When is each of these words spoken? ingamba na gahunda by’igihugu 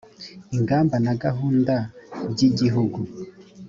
ingamba 0.57 0.95
na 1.05 1.13
gahunda 1.23 1.75
by’igihugu 2.31 2.99